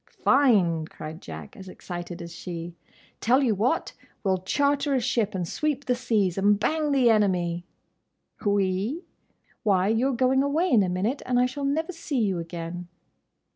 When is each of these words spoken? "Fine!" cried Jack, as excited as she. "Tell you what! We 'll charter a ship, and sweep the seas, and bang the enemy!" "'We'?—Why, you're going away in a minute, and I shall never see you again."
"Fine!" 0.23 0.87
cried 0.87 1.21
Jack, 1.21 1.55
as 1.55 1.69
excited 1.69 2.23
as 2.23 2.33
she. 2.33 2.73
"Tell 3.19 3.43
you 3.43 3.53
what! 3.53 3.93
We 4.23 4.31
'll 4.31 4.39
charter 4.39 4.95
a 4.95 4.99
ship, 4.99 5.35
and 5.35 5.47
sweep 5.47 5.85
the 5.85 5.93
seas, 5.93 6.39
and 6.39 6.59
bang 6.59 6.91
the 6.91 7.11
enemy!" 7.11 7.65
"'We'?—Why, 8.43 9.89
you're 9.89 10.13
going 10.13 10.41
away 10.41 10.71
in 10.71 10.81
a 10.81 10.89
minute, 10.89 11.21
and 11.27 11.39
I 11.39 11.45
shall 11.45 11.65
never 11.65 11.91
see 11.91 12.17
you 12.19 12.39
again." 12.39 12.87